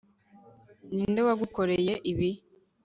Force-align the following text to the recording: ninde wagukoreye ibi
ninde 0.93 1.19
wagukoreye 1.27 1.93
ibi 2.11 2.29